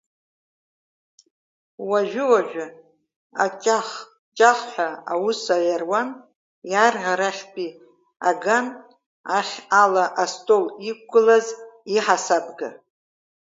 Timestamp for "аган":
8.29-8.67